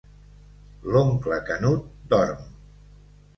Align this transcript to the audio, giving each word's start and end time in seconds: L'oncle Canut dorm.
L'oncle 0.95 1.37
Canut 1.49 1.85
dorm. 2.15 2.43